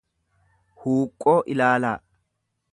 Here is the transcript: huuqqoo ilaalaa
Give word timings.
huuqqoo 0.79 1.37
ilaalaa 1.55 1.97